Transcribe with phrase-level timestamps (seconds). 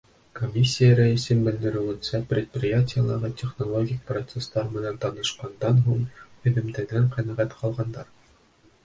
[0.37, 6.01] Комиссия рәйесе белдереүенсә, предприятиелағы технологик процестар менән танышҡандан һуң,
[6.47, 8.11] һөҙөмтәнән ҡәнәғәт ҡалғандар.